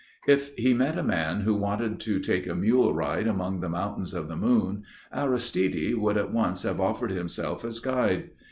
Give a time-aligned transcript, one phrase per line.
[0.25, 4.15] If he met a man who wanted to take a mule ride among the Mountains
[4.15, 8.31] of the Moon, Aristide would at once have offered himself as guide.